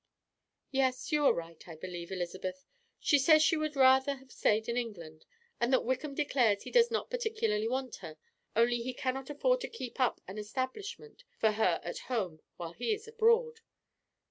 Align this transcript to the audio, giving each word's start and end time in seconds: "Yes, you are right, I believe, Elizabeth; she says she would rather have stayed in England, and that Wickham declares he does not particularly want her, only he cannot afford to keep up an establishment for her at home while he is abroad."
"Yes, 0.71 1.11
you 1.11 1.23
are 1.27 1.31
right, 1.31 1.63
I 1.67 1.75
believe, 1.75 2.11
Elizabeth; 2.11 2.65
she 2.99 3.19
says 3.19 3.43
she 3.43 3.55
would 3.55 3.75
rather 3.75 4.15
have 4.15 4.31
stayed 4.31 4.67
in 4.67 4.75
England, 4.75 5.27
and 5.59 5.71
that 5.71 5.85
Wickham 5.85 6.15
declares 6.15 6.63
he 6.63 6.71
does 6.71 6.89
not 6.89 7.11
particularly 7.11 7.67
want 7.67 7.97
her, 7.97 8.17
only 8.55 8.77
he 8.81 8.95
cannot 8.95 9.29
afford 9.29 9.61
to 9.61 9.67
keep 9.69 9.99
up 9.99 10.19
an 10.27 10.39
establishment 10.39 11.23
for 11.37 11.51
her 11.51 11.79
at 11.83 11.99
home 12.09 12.41
while 12.57 12.73
he 12.73 12.91
is 12.95 13.07
abroad." 13.07 13.59